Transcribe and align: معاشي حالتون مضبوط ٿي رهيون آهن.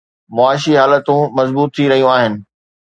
معاشي 0.35 0.73
حالتون 0.81 1.21
مضبوط 1.37 1.69
ٿي 1.75 1.83
رهيون 1.91 2.11
آهن. 2.17 2.33